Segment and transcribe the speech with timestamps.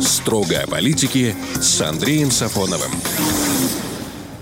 [0.00, 2.90] Строго о политике с Андреем Сафоновым.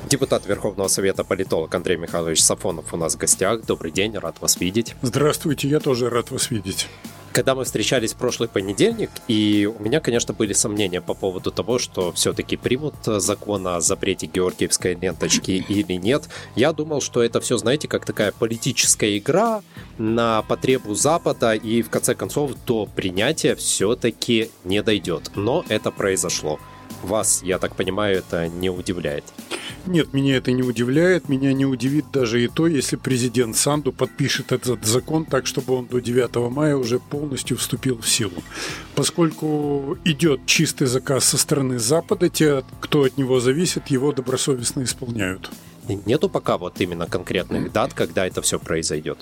[0.08, 3.62] Депутат Верховного Совета политолог Андрей Михайлович Сафонов у нас в гостях.
[3.64, 4.94] Добрый день, рад вас видеть.
[5.02, 6.88] Здравствуйте, я тоже рад вас видеть.
[7.36, 11.78] Когда мы встречались в прошлый понедельник, и у меня, конечно, были сомнения по поводу того,
[11.78, 17.58] что все-таки примут закон о запрете георгиевской ленточки или нет, я думал, что это все,
[17.58, 19.60] знаете, как такая политическая игра
[19.98, 25.30] на потребу Запада, и в конце концов до принятия все-таки не дойдет.
[25.34, 26.58] Но это произошло.
[27.02, 29.24] Вас, я так понимаю, это не удивляет.
[29.86, 31.28] Нет, меня это не удивляет.
[31.28, 35.86] Меня не удивит даже и то, если президент Санду подпишет этот закон так, чтобы он
[35.86, 38.42] до 9 мая уже полностью вступил в силу.
[38.94, 45.50] Поскольку идет чистый заказ со стороны Запада, те, кто от него зависит, его добросовестно исполняют.
[45.88, 49.18] Нету пока вот именно конкретных дат, когда это все произойдет?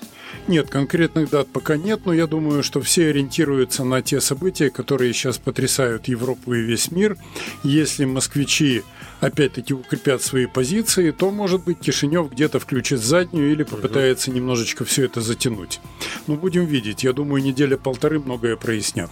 [0.49, 5.13] Нет, конкретных дат пока нет, но я думаю, что все ориентируются на те события, которые
[5.13, 7.17] сейчас потрясают Европу и весь мир.
[7.63, 8.83] Если москвичи
[9.25, 14.39] опять-таки укрепят свои позиции, то, может быть, Кишинев где-то включит заднюю или попытается угу.
[14.39, 15.81] немножечко все это затянуть.
[16.27, 17.05] Но будем видеть.
[17.05, 19.11] Я думаю, неделя-полторы многое прояснят.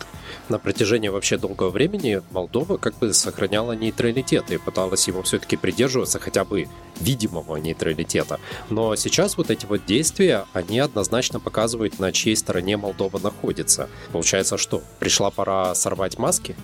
[0.49, 6.19] На протяжении вообще долгого времени Молдова как бы сохраняла нейтралитет и пыталась его все-таки придерживаться
[6.19, 6.69] хотя бы
[7.01, 8.39] видимого нейтралитета.
[8.71, 13.89] Но сейчас вот эти вот действия, они однозначно показывают, на чьей стороне Молдова находится.
[14.13, 16.55] Получается, что пришла пора сорвать маски?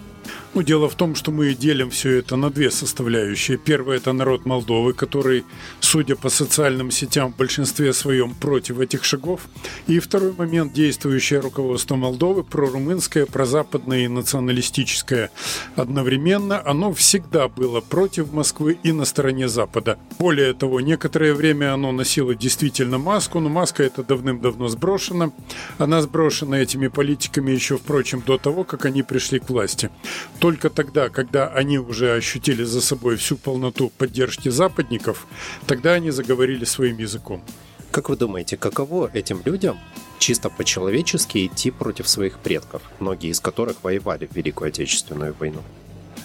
[0.54, 3.58] Ну, дело в том, что мы делим все это на две составляющие.
[3.58, 5.44] Первое– это народ Молдовы, который,
[5.78, 9.42] судя по социальным сетям, в большинстве своем против этих шагов.
[9.86, 15.30] И второй момент– действующее руководство Молдовы, прорумынское, прозападное и националистическое.
[15.76, 19.98] Одновременно оно всегда было против Москвы и на стороне Запада.
[20.18, 25.30] Более того, некоторое время оно носило действительно маску, но маска эта давным-давно сброшена.
[25.76, 29.90] Она сброшена этими политиками еще, впрочем, до того, как они пришли к власти.
[30.40, 35.26] Только тогда, когда они уже ощутили за собой всю полноту поддержки западников,
[35.66, 37.42] тогда они заговорили своим языком.
[37.90, 39.78] Как вы думаете, каково этим людям
[40.20, 45.62] чисто по-человечески идти против своих предков, многие из которых воевали в Великую Отечественную войну?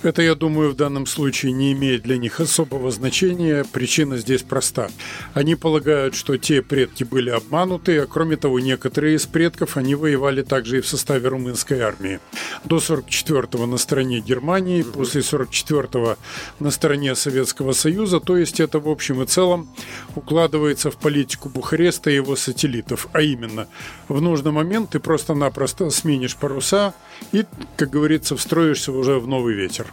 [0.03, 3.63] Это, я думаю, в данном случае не имеет для них особого значения.
[3.71, 4.89] Причина здесь проста.
[5.33, 10.41] Они полагают, что те предки были обмануты, а кроме того, некоторые из предков они воевали
[10.41, 12.19] также и в составе румынской армии.
[12.65, 16.17] До 44-го на стороне Германии, после 44-го
[16.59, 19.69] на стороне Советского Союза, то есть это в общем и целом
[20.15, 23.67] укладывается в политику Бухареста и его сателлитов, а именно
[24.09, 26.93] в нужный момент ты просто-напросто сменишь паруса
[27.31, 27.45] и,
[27.77, 29.92] как говорится, встроишься уже в новый ветер.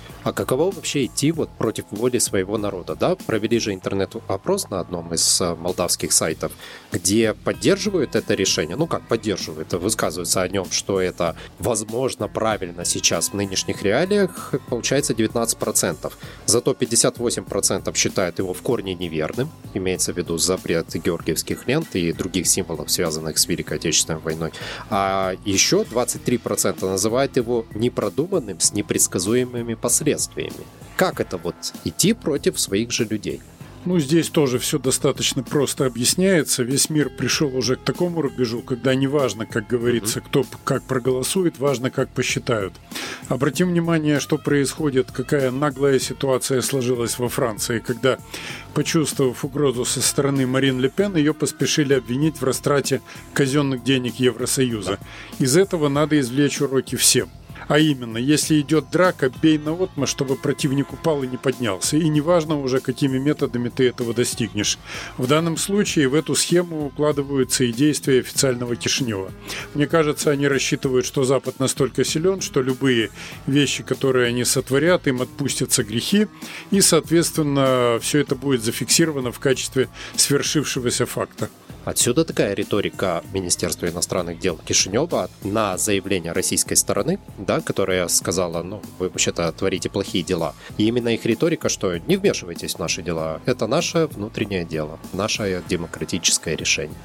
[0.23, 3.15] А каково вообще идти вот против воли своего народа, да?
[3.15, 6.51] Провели же интернет-опрос на одном из э, молдавских сайтов,
[6.91, 13.29] где поддерживают это решение, ну как поддерживают, высказываются о нем, что это возможно правильно сейчас
[13.29, 16.13] в нынешних реалиях, получается 19%.
[16.45, 22.45] Зато 58% считают его в корне неверным, имеется в виду запрет георгиевских лент и других
[22.45, 24.51] символов, связанных с Великой Отечественной войной.
[24.91, 30.65] А еще 23% называют его непродуманным с непредсказуемыми последствиями последствиями.
[30.97, 33.41] Как это вот идти против своих же людей?
[33.83, 36.61] Ну, здесь тоже все достаточно просто объясняется.
[36.61, 41.57] Весь мир пришел уже к такому рубежу, когда не важно, как говорится, кто как проголосует,
[41.57, 42.73] важно, как посчитают.
[43.27, 48.19] Обратим внимание, что происходит, какая наглая ситуация сложилась во Франции, когда,
[48.75, 53.01] почувствовав угрозу со стороны Марин Ле Пен, ее поспешили обвинить в растрате
[53.33, 54.99] казенных денег Евросоюза.
[55.39, 57.31] Из этого надо извлечь уроки всем.
[57.71, 61.95] А именно, если идет драка, бей на отма, чтобы противник упал и не поднялся.
[61.95, 64.77] И неважно уже, какими методами ты этого достигнешь.
[65.17, 69.31] В данном случае в эту схему укладываются и действия официального Кишинева.
[69.73, 73.09] Мне кажется, они рассчитывают, что Запад настолько силен, что любые
[73.47, 76.27] вещи, которые они сотворят, им отпустятся грехи,
[76.71, 79.87] и, соответственно, все это будет зафиксировано в качестве
[80.17, 81.49] свершившегося факта.
[81.83, 88.81] Отсюда такая риторика Министерства иностранных дел Кишинева на заявление российской стороны, да, которая сказала, ну,
[88.99, 90.53] вы вообще-то творите плохие дела.
[90.77, 95.63] И именно их риторика, что не вмешивайтесь в наши дела, это наше внутреннее дело, наше
[95.67, 96.97] демократическое решение.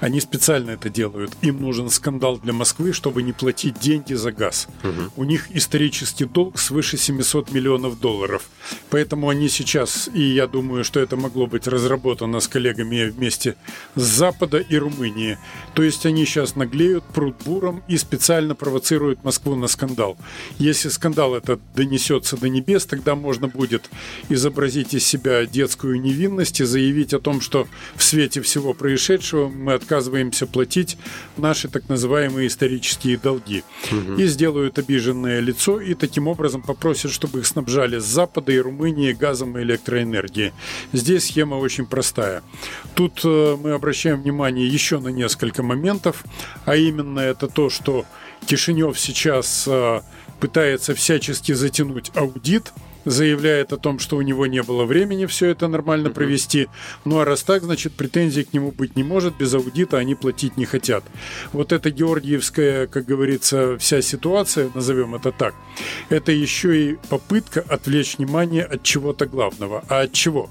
[0.00, 1.32] Они специально это делают.
[1.42, 4.68] Им нужен скандал для Москвы, чтобы не платить деньги за газ.
[4.82, 5.12] Угу.
[5.16, 8.48] У них исторический долг свыше 700 миллионов долларов.
[8.90, 13.56] Поэтому они сейчас, и я думаю, что это могло быть разработано с коллегами вместе
[13.94, 15.38] с Запада и Румынии.
[15.74, 20.01] То есть они сейчас наглеют, прут буром и специально провоцируют Москву на скандал.
[20.02, 20.16] Скандал.
[20.58, 23.90] Если скандал этот донесется до небес, тогда можно будет
[24.28, 27.66] изобразить из себя детскую невинность и заявить о том, что
[27.96, 30.96] в свете всего происшедшего мы отказываемся платить
[31.36, 33.62] наши так называемые исторические долги.
[33.90, 34.20] Угу.
[34.20, 39.12] И сделают обиженное лицо и таким образом попросят, чтобы их снабжали с Запада и Румынии
[39.12, 40.52] газом и электроэнергией.
[40.92, 42.42] Здесь схема очень простая.
[42.94, 46.24] Тут э, мы обращаем внимание еще на несколько моментов,
[46.64, 48.04] а именно это то, что
[48.46, 50.00] Кишинев сейчас э,
[50.40, 52.72] пытается всячески затянуть аудит,
[53.04, 56.14] заявляет о том, что у него не было времени все это нормально mm-hmm.
[56.14, 56.68] провести.
[57.04, 60.56] Ну а раз так, значит, претензий к нему быть не может, без аудита они платить
[60.56, 61.04] не хотят.
[61.52, 65.54] Вот эта георгиевская, как говорится, вся ситуация, назовем это так,
[66.08, 69.84] это еще и попытка отвлечь внимание от чего-то главного.
[69.88, 70.48] А от чего?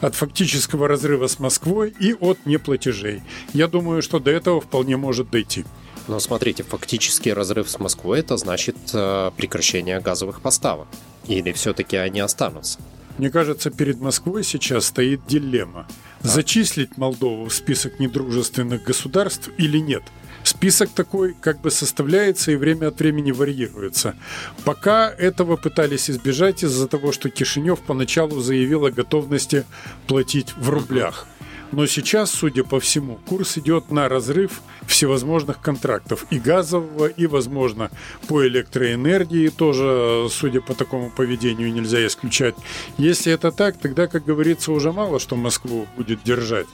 [0.00, 3.22] От фактического разрыва с Москвой и от неплатежей.
[3.54, 5.64] Я думаю, что до этого вполне может дойти.
[6.08, 10.88] Но смотрите, фактический разрыв с Москвой это значит э, прекращение газовых поставок.
[11.26, 12.78] Или все-таки они останутся?
[13.18, 15.86] Мне кажется, перед Москвой сейчас стоит дилемма.
[16.22, 20.02] Зачислить Молдову в список недружественных государств или нет?
[20.44, 24.16] Список такой как бы составляется и время от времени варьируется.
[24.64, 29.64] Пока этого пытались избежать из-за того, что Кишинев поначалу заявил о готовности
[30.06, 31.28] платить в рублях.
[31.72, 37.90] Но сейчас, судя по всему, курс идет на разрыв всевозможных контрактов и газового, и, возможно,
[38.28, 42.54] по электроэнергии тоже, судя по такому поведению, нельзя исключать.
[42.98, 46.66] Если это так, тогда, как говорится, уже мало что Москву будет держать.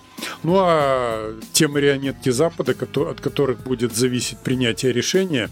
[0.43, 5.49] Ну а те марионетки Запада, от которых будет зависеть принятие решения,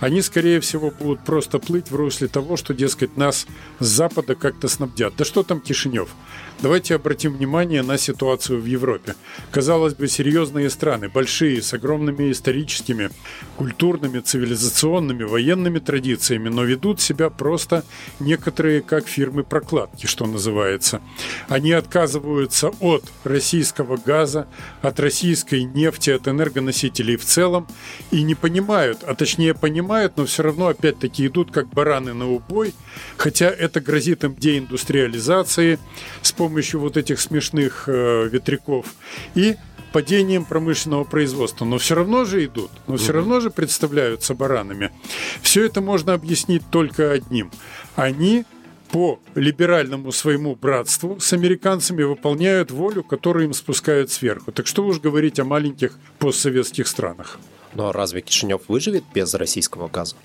[0.00, 3.46] они, скорее всего, будут просто плыть в русле того, что, дескать, нас
[3.78, 5.14] с Запада как-то снабдят.
[5.16, 6.08] Да что там Кишинев?
[6.60, 9.14] Давайте обратим внимание на ситуацию в Европе.
[9.52, 13.10] Казалось бы, серьезные страны, большие, с огромными историческими,
[13.56, 17.84] культурными, цивилизационными, военными традициями, но ведут себя просто
[18.18, 21.00] некоторые как фирмы прокладки, что называется.
[21.48, 24.48] Они отказываются от российского газа,
[24.82, 27.68] от российской нефти, от энергоносителей в целом
[28.10, 32.74] и не понимают, а точнее понимают, но все равно опять-таки идут как бараны на убой,
[33.16, 35.78] хотя это грозит им деиндустриализацией
[36.20, 38.86] с помощью помощью вот этих смешных э, ветряков
[39.34, 39.56] и
[39.92, 41.66] падением промышленного производства.
[41.66, 44.90] Но все равно же идут, но все равно же представляются баранами.
[45.42, 47.50] Все это можно объяснить только одним.
[47.96, 48.44] Они
[48.90, 54.50] по либеральному своему братству с американцами выполняют волю, которую им спускают сверху.
[54.50, 57.38] Так что уж говорить о маленьких постсоветских странах.
[57.74, 60.16] Но разве Кишинев выживет без российского газа?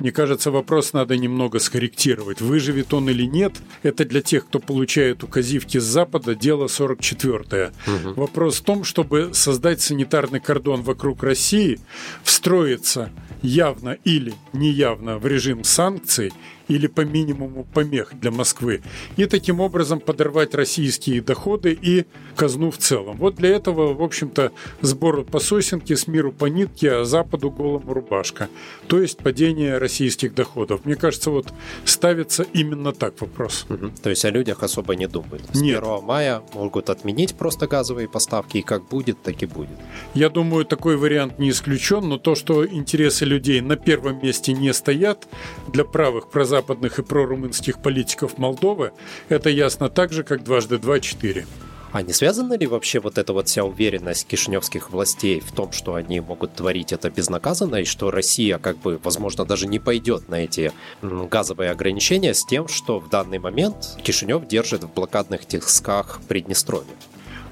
[0.00, 2.40] Мне кажется, вопрос надо немного скорректировать.
[2.40, 7.72] Выживет он или нет, это для тех, кто получает указивки с Запада, дело 44-е.
[7.86, 8.14] Угу.
[8.20, 11.78] Вопрос в том, чтобы создать санитарный кордон вокруг России,
[12.24, 13.10] встроиться
[13.42, 16.32] явно или неявно в режим санкций
[16.70, 18.82] или по минимуму помех для Москвы,
[19.16, 22.06] и таким образом подорвать российские доходы и
[22.36, 23.16] казну в целом.
[23.16, 27.92] Вот для этого, в общем-то, сбор по сосенке, с миру по нитке, а Западу голому
[27.92, 28.48] рубашка.
[28.86, 30.84] То есть падение российских доходов.
[30.84, 31.52] Мне кажется, вот
[31.84, 33.66] ставится именно так вопрос.
[33.68, 33.90] Угу.
[34.02, 35.42] То есть о людях особо не думают.
[35.52, 35.82] С Нет.
[35.82, 39.76] 1 мая могут отменить просто газовые поставки, и как будет, так и будет.
[40.14, 44.72] Я думаю, такой вариант не исключен, но то, что интересы людей на первом месте не
[44.72, 45.26] стоят,
[45.72, 48.92] для правых прозападных прозападных и прорумынских политиков Молдовы,
[49.28, 51.46] это ясно так же, как дважды два– четыре.
[51.92, 55.94] А не связана ли вообще вот эта вот вся уверенность кишиневских властей в том, что
[55.94, 60.36] они могут творить это безнаказанно, и что Россия, как бы, возможно, даже не пойдет на
[60.36, 60.72] эти
[61.02, 66.94] газовые ограничения с тем, что в данный момент Кишинев держит в блокадных тисках Приднестровье?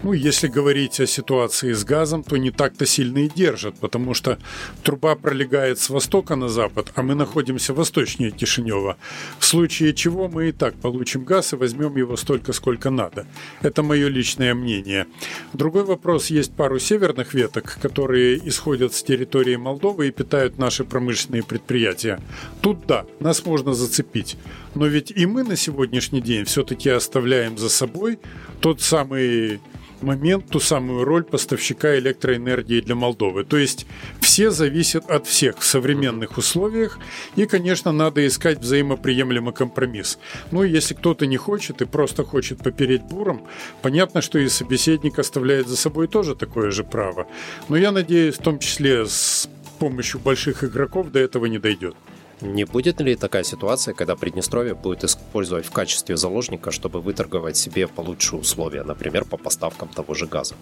[0.05, 4.38] Ну, если говорить о ситуации с газом, то не так-то сильно и держат, потому что
[4.85, 8.97] труба пролегает с востока на запад, а мы находимся восточнее Кишинева.
[9.40, 13.26] В случае чего мы и так получим газ и возьмем его столько, сколько надо.
[13.61, 15.07] Это мое личное мнение.
[15.52, 21.43] Другой вопрос, есть пару северных веток, которые исходят с территории Молдовы и питают наши промышленные
[21.43, 22.21] предприятия.
[22.61, 24.37] Тут да, нас можно зацепить.
[24.76, 28.21] Но ведь и мы на сегодняшний день все-таки оставляем за собой
[28.61, 29.61] тот самый
[30.02, 33.45] момент ту самую роль поставщика электроэнергии для Молдовы.
[33.45, 33.87] То есть
[34.21, 36.99] все зависят от всех в современных условиях,
[37.37, 40.19] и, конечно, надо искать взаимоприемлемый компромисс.
[40.50, 43.47] Ну, если кто-то не хочет и просто хочет попереть буром,
[43.83, 47.26] понятно, что и собеседник оставляет за собой тоже такое же право.
[47.69, 51.95] Но я надеюсь, в том числе с помощью больших игроков до этого не дойдет.
[52.40, 57.88] Не будет ли такая ситуация, когда Приднестровье будет использовать в качестве заложника, чтобы выторговать себе
[57.88, 60.54] получше условия, например, по поставкам того же газа?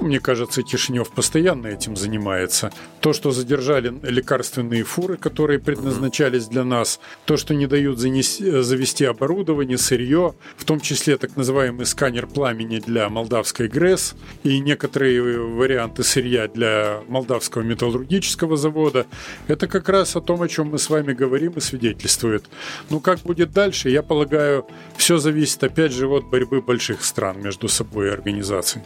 [0.00, 2.72] Мне кажется, Кишинев постоянно этим занимается.
[3.00, 9.04] То, что задержали лекарственные фуры, которые предназначались для нас, то, что не дают занести, завести
[9.04, 16.02] оборудование, сырье, в том числе так называемый сканер пламени для молдавской ГРЭС и некоторые варианты
[16.02, 19.06] сырья для молдавского металлургического завода,
[19.48, 22.44] это как раз о том, о чем мы с вами говорим и свидетельствует.
[22.90, 24.66] Ну, как будет дальше, я полагаю,
[24.96, 28.82] все зависит опять же от борьбы больших стран между собой и организаций.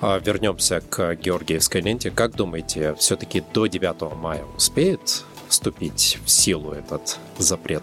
[0.00, 2.10] А вернемся к Георгиевской ленте.
[2.10, 7.82] Как думаете, все-таки до 9 мая успеет вступить в силу этот запрет?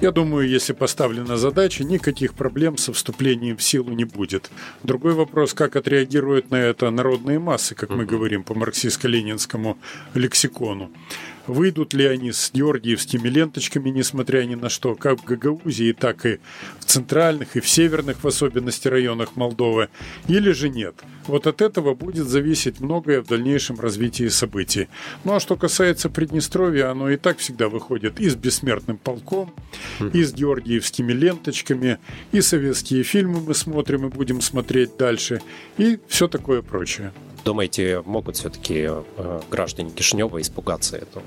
[0.00, 4.50] Я думаю, если поставлена задача, никаких проблем со вступлением в силу не будет.
[4.82, 9.76] Другой вопрос, как отреагируют на это народные массы, как мы говорим по марксистско-ленинскому
[10.14, 10.90] лексикону.
[11.46, 16.40] Выйдут ли они с георгиевскими ленточками, несмотря ни на что, как в Гагаузии, так и
[16.78, 19.88] в центральных и в северных, в особенности районах Молдовы,
[20.28, 20.94] или же нет.
[21.26, 24.88] Вот от этого будет зависеть многое в дальнейшем развитии событий.
[25.24, 29.54] Ну а что касается Приднестровья, оно и так всегда выходит и с бессмертным полком,
[30.12, 31.98] и с георгиевскими ленточками,
[32.32, 35.40] и советские фильмы мы смотрим и будем смотреть дальше,
[35.78, 37.12] и все такое прочее.
[37.44, 41.22] Думаете, могут все-таки э, граждане Кишинева испугаться этого?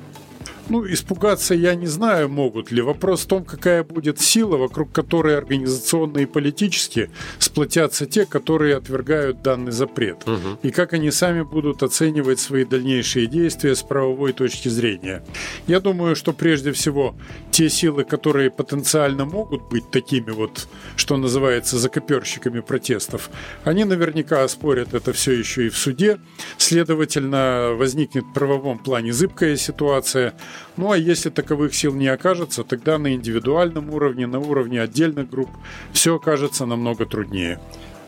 [0.70, 2.82] Ну, испугаться я не знаю, могут ли.
[2.82, 9.42] Вопрос в том, какая будет сила, вокруг которой организационно и политически сплотятся те, которые отвергают
[9.42, 10.24] данный запрет.
[10.26, 10.60] Угу.
[10.64, 15.24] И как они сами будут оценивать свои дальнейшие действия с правовой точки зрения.
[15.68, 17.16] Я думаю, что прежде всего
[17.52, 23.30] те силы, которые потенциально могут быть такими вот, что называется, закоперщиками протестов,
[23.66, 26.20] они наверняка оспорят это все еще и в суде.
[26.58, 30.34] Следовательно, возникнет в правовом плане зыбкая ситуация–
[30.78, 35.50] ну а если таковых сил не окажется, тогда на индивидуальном уровне, на уровне отдельных групп
[35.92, 37.60] все окажется намного труднее.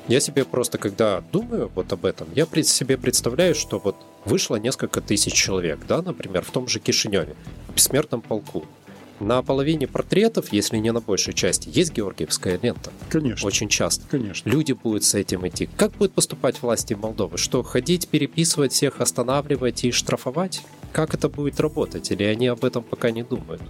[0.07, 5.01] Я себе просто, когда думаю вот об этом, я себе представляю, что вот вышло несколько
[5.01, 7.35] тысяч человек, да, например, в том же Кишиневе,
[7.67, 8.65] в бессмертном полку.
[9.19, 12.91] На половине портретов, если не на большей части, есть георгиевская лента.
[13.09, 13.47] Конечно.
[13.47, 14.05] Очень часто.
[14.11, 14.49] Конечно.
[14.49, 15.69] Люди будут с этим идти.
[15.77, 17.37] Как будут поступать власти Молдовы?
[17.37, 20.63] Что, ходить, переписывать всех, останавливать и штрафовать?
[20.95, 22.09] Как это будет работать?
[22.11, 23.61] Или они об этом пока не думают?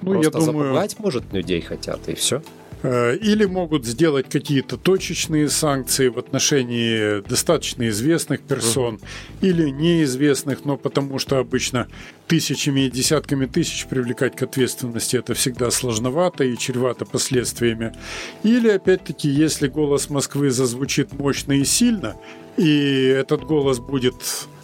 [0.00, 0.66] Ну, Просто я думаю...
[0.68, 2.40] запугать, может, людей хотят, и все?
[2.84, 9.48] Э, или могут сделать какие-то точечные санкции в отношении достаточно известных персон uh-huh.
[9.48, 11.88] или неизвестных, но потому что обычно
[12.28, 17.92] тысячами и десятками тысяч привлекать к ответственности это всегда сложновато и чревато последствиями.
[18.44, 22.14] Или, опять-таки, если голос Москвы зазвучит мощно и сильно,
[22.56, 24.14] и этот голос будет,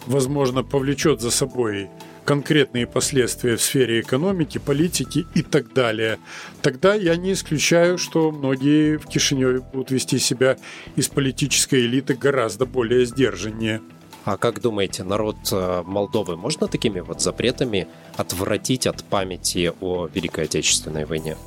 [0.05, 1.89] возможно, повлечет за собой
[2.25, 6.17] конкретные последствия в сфере экономики, политики и так далее,
[6.61, 10.57] тогда я не исключаю, что многие в Кишиневе будут вести себя
[10.95, 13.81] из политической элиты гораздо более сдержаннее.
[14.25, 20.45] А как думаете, народ э, Молдовы можно такими вот запретами отвратить от памяти о Великой
[20.45, 21.37] Отечественной войне?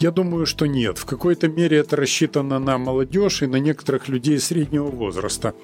[0.00, 0.96] Я думаю, что нет.
[0.96, 5.54] В какой-то мере это рассчитано на молодежь и на некоторых людей среднего возраста.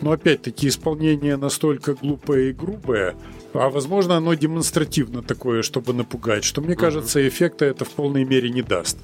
[0.00, 3.14] Но опять-таки исполнение настолько глупое и грубое,
[3.52, 8.48] а возможно оно демонстративно такое, чтобы напугать, что мне кажется, эффекта это в полной мере
[8.48, 8.96] не даст.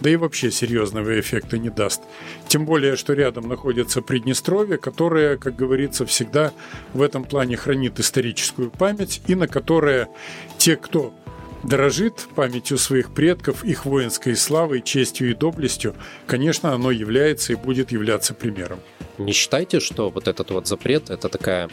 [0.00, 2.02] Да и вообще серьезного эффекта не даст.
[2.46, 6.52] Тем более, что рядом находится Приднестровье, которое, как говорится, всегда
[6.92, 10.08] в этом плане хранит историческую память и на которое
[10.58, 11.14] те, кто
[11.64, 15.94] дорожит памятью своих предков, их воинской славой, честью и доблестью,
[16.26, 18.80] конечно, оно является и будет являться примером.
[19.18, 21.68] Не считайте, что вот этот вот запрет– это такая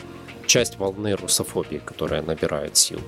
[0.46, 3.02] часть волны русофобии, которая набирает силу?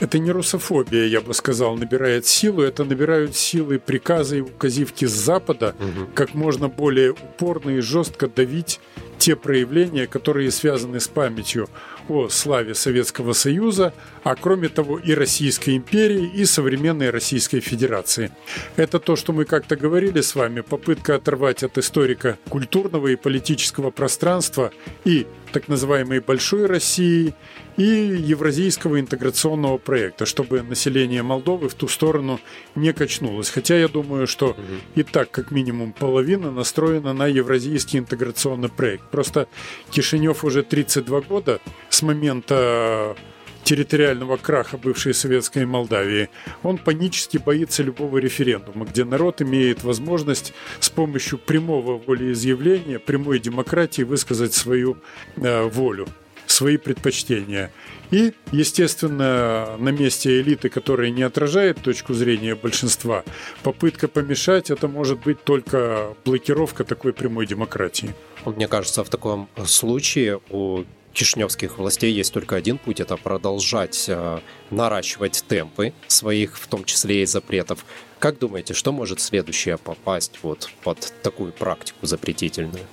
[0.00, 2.62] Это не русофобия, я бы сказал, набирает силу.
[2.62, 6.10] Это набирают силы приказы и указивки с Запада, угу.
[6.14, 8.80] как можно более упорно и жестко давить
[9.18, 11.68] те проявления, которые связаны с памятью
[12.10, 18.32] о славе Советского Союза, а кроме того и Российской империи, и современной Российской Федерации.
[18.76, 23.90] Это то, что мы как-то говорили с вами, попытка оторвать от историка культурного и политического
[23.90, 24.72] пространства
[25.04, 27.34] и так называемой Большой России
[27.76, 32.40] и Евразийского интеграционного проекта, чтобы население Молдовы в ту сторону
[32.74, 33.50] не качнулось.
[33.50, 34.56] Хотя я думаю, что
[34.94, 39.04] и так как минимум половина настроена на Евразийский интеграционный проект.
[39.10, 39.48] Просто
[39.90, 43.16] Кишинев уже 32 года с момента
[43.64, 46.28] территориального краха бывшей советской Молдавии,
[46.62, 54.02] он панически боится любого референдума, где народ имеет возможность с помощью прямого волеизъявления, прямой демократии
[54.02, 54.96] высказать свою
[55.36, 56.08] э, волю
[56.50, 57.70] свои предпочтения.
[58.10, 63.22] И, естественно, на месте элиты, которая не отражает точку зрения большинства,
[63.62, 68.14] попытка помешать это может быть только блокировка такой прямой демократии.
[68.44, 74.40] Мне кажется, в таком случае у кишневских властей есть только один путь, это продолжать э,
[74.70, 77.84] наращивать темпы своих, в том числе и запретов.
[78.18, 82.86] Как думаете, что может следующее попасть вот под такую практику запретительную?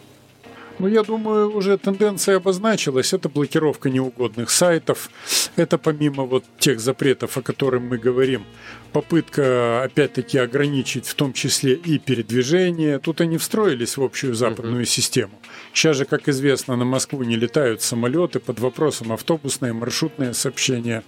[0.79, 3.11] Ну, я думаю, уже тенденция обозначилась.
[3.11, 5.09] Это блокировка неугодных сайтов.
[5.55, 8.45] Это помимо вот тех запретов, о которых мы говорим,
[8.93, 12.99] попытка, опять-таки, ограничить в том числе и передвижение.
[12.99, 14.85] Тут они встроились в общую западную uh-huh.
[14.85, 15.41] систему.
[15.73, 21.03] Сейчас же, как известно, на Москву не летают самолеты под вопросом автобусное, маршрутное сообщение.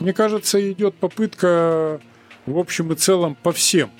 [0.00, 1.98] Мне кажется, идет попытка
[2.44, 3.90] в общем и целом по всем,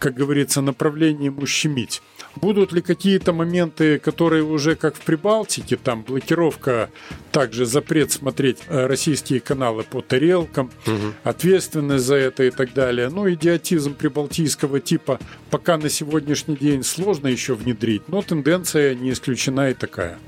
[0.00, 2.02] как говорится, направлениям ущемить.
[2.36, 6.90] Будут ли какие-то моменты, которые уже как в Прибалтике, там блокировка,
[7.32, 11.14] также запрет смотреть э, российские каналы по тарелкам, угу.
[11.22, 13.08] ответственность за это и так далее.
[13.08, 15.18] Ну, идиотизм прибалтийского типа
[15.50, 20.18] пока на сегодняшний день сложно еще внедрить, но тенденция не исключена и такая.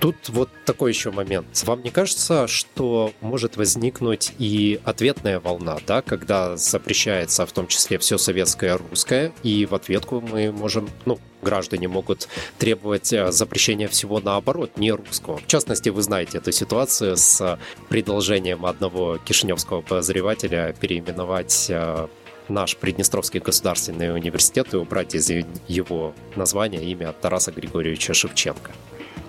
[0.00, 1.62] Тут вот такой еще момент.
[1.66, 7.98] Вам не кажется, что может возникнуть и ответная волна, да, когда запрещается в том числе
[7.98, 14.20] все советское русское, и в ответку мы можем, ну, граждане могут требовать э, запрещения всего
[14.20, 15.36] наоборот, не русского.
[15.36, 17.58] В частности, вы знаете эту ситуацию с
[17.90, 22.08] предложением одного кишиневского обозревателя переименовать э,
[22.48, 25.30] наш Приднестровский государственный университет и убрать из
[25.68, 28.72] его названия имя Тараса Григорьевича Шевченко.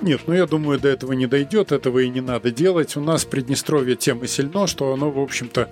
[0.01, 2.97] Нет, ну я думаю, до этого не дойдет, этого и не надо делать.
[2.97, 5.69] У нас Приднестровье тем и сильно, что оно, в общем-то,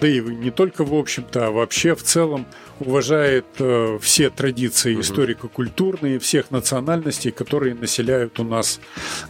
[0.00, 2.46] да и не только в общем-то, а вообще в целом
[2.78, 5.00] уважает э, все традиции угу.
[5.00, 8.80] историко-культурные всех национальностей, которые населяют у нас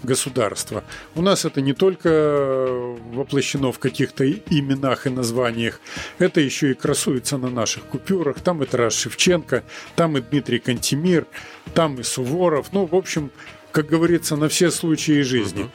[0.02, 0.82] государство.
[1.14, 2.68] У нас это не только
[3.12, 5.80] воплощено в каких-то именах и названиях,
[6.18, 8.40] это еще и красуется на наших купюрах.
[8.40, 9.62] Там и Тарас Шевченко,
[9.94, 11.26] там и Дмитрий Кантемир,
[11.72, 12.72] там и Суворов.
[12.72, 13.30] Ну, в общем,
[13.72, 15.70] как говорится, на все случаи жизни.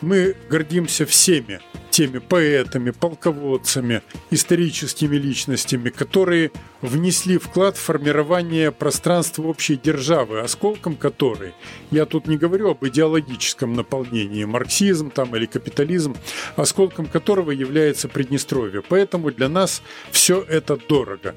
[0.00, 1.60] Мы гордимся всеми
[1.98, 11.54] теми поэтами, полководцами, историческими личностями, которые внесли вклад в формирование пространства общей державы, осколком которой,
[11.90, 16.14] я тут не говорю об идеологическом наполнении, марксизм там или капитализм,
[16.54, 18.82] осколком которого является Приднестровье.
[18.88, 21.34] Поэтому для нас все это дорого.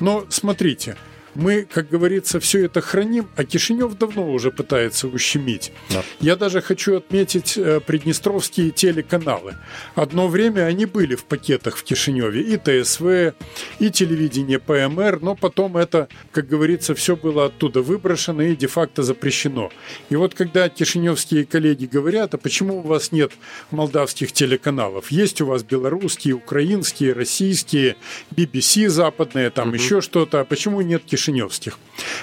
[0.00, 0.98] Но смотрите,
[1.34, 5.72] мы, как говорится, все это храним, а Кишинев давно уже пытается ущемить.
[5.90, 6.02] Да.
[6.20, 9.56] Я даже хочу отметить э, приднестровские телеканалы.
[9.94, 13.34] Одно время они были в пакетах в Кишиневе, и ТСВ,
[13.78, 19.70] и телевидение ПМР, но потом это, как говорится, все было оттуда выброшено и де-факто запрещено.
[20.10, 23.32] И вот когда кишиневские коллеги говорят, а почему у вас нет
[23.70, 25.10] молдавских телеканалов?
[25.10, 27.96] Есть у вас белорусские, украинские, российские,
[28.34, 29.76] BBC западные, там угу.
[29.76, 31.23] еще что-то, а почему нет Кишинева?
[31.24, 31.78] Кишиневских.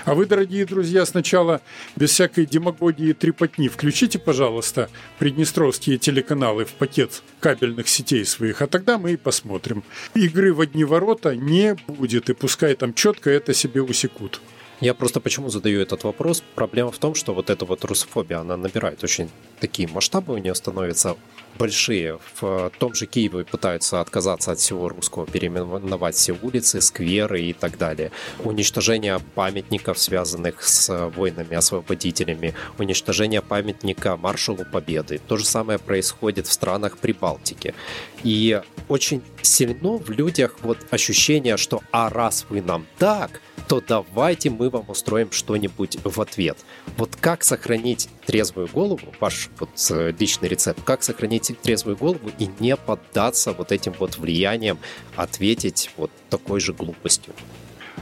[0.05, 1.61] А вы, дорогие друзья, сначала
[1.95, 8.67] без всякой демагогии и трепотни включите, пожалуйста, приднестровские телеканалы в пакет кабельных сетей своих, а
[8.67, 9.83] тогда мы и посмотрим.
[10.13, 14.39] Игры в одни ворота не будет, и пускай там четко это себе усекут.
[14.81, 16.43] Я просто почему задаю этот вопрос?
[16.55, 20.55] Проблема в том, что вот эта вот русофобия, она набирает очень такие масштабы, у нее
[20.55, 21.17] становятся
[21.59, 22.17] большие.
[22.39, 27.77] В том же Киеве пытаются отказаться от всего русского, переименовать все улицы, скверы и так
[27.77, 28.11] далее.
[28.43, 35.21] Уничтожение памятников, связанных с войнами-освободителями, уничтожение памятника маршалу Победы.
[35.27, 37.75] То же самое происходит в странах Прибалтики.
[38.23, 43.41] И очень сильно в людях вот ощущение, что а раз вы нам так,
[43.71, 46.57] то давайте мы вам устроим что-нибудь в ответ.
[46.97, 52.49] Вот как сохранить трезвую голову, ваш вот э, личный рецепт, как сохранить трезвую голову и
[52.59, 54.77] не поддаться вот этим вот влияниям,
[55.15, 57.33] ответить вот такой же глупостью?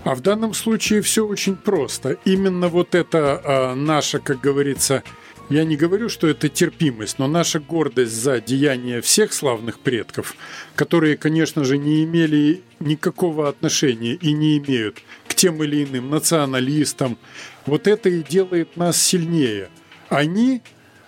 [0.03, 2.17] А в данном случае все очень просто.
[2.25, 5.03] Именно вот это а, наша, как говорится,
[5.49, 10.35] я не говорю, что это терпимость, но наша гордость за деяния всех славных предков,
[10.75, 14.99] которые, конечно же, не имели никакого отношения и не имеют
[15.39, 17.17] тем или иным националистам,
[17.65, 19.69] вот это и делает нас сильнее.
[20.09, 20.61] Они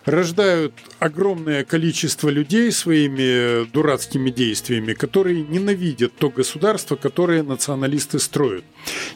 [0.05, 8.63] рождают огромное количество людей своими дурацкими действиями, которые ненавидят то государство, которое националисты строят,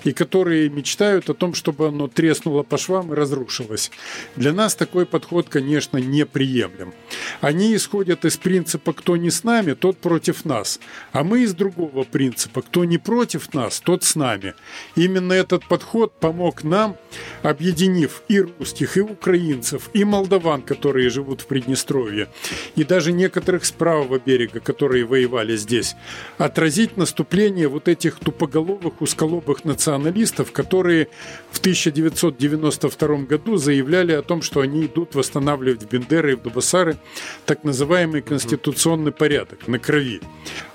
[0.03, 3.91] и которые мечтают о том, чтобы оно треснуло по швам и разрушилось.
[4.35, 6.93] Для нас такой подход, конечно, неприемлем.
[7.41, 10.79] Они исходят из принципа «кто не с нами, тот против нас»,
[11.11, 14.53] а мы из другого принципа «кто не против нас, тот с нами».
[14.95, 16.97] Именно этот подход помог нам,
[17.43, 22.27] объединив и русских, и украинцев, и молдаван, которые живут в Приднестровье,
[22.75, 25.95] и даже некоторых с правого берега, которые воевали здесь,
[26.37, 31.07] отразить наступление вот этих тупоголовых, узколобых националистов, которые
[31.51, 36.97] в 1992 году заявляли о том, что они идут восстанавливать в Бендеры и в Дубасары
[37.45, 40.19] так называемый конституционный порядок на крови.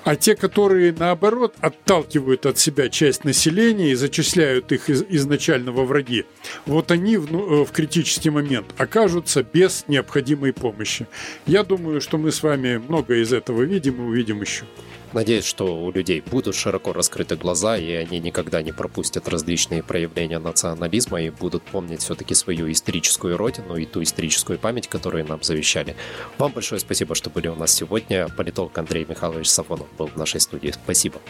[0.02, 5.84] А те, которые, наоборот, отталкивают от себя часть населения и зачисляют их из, изначально во
[5.84, 6.24] враги,
[6.64, 11.06] вот они в, ну, в критический момент окажутся без необходимой помощи.
[11.46, 14.64] Я думаю, что мы с вами много из этого видим и увидим еще.
[15.12, 20.38] Надеюсь, что у людей будут широко раскрыты глаза, и они никогда не пропустят различные проявления
[20.38, 25.96] национализма и будут помнить все-таки свою историческую родину и ту историческую память, которую нам завещали.
[26.38, 28.28] Вам большое спасибо, что были у нас сегодня.
[28.28, 30.70] Политолог Андрей Михайлович Сафонов был в нашей студии.
[30.70, 31.20] Спасибо.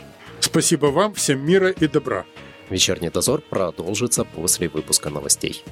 [0.40, 2.26] Спасибо вам, всем мира и добра.
[2.68, 5.64] Вечерний дозор продолжится после выпуска новостей.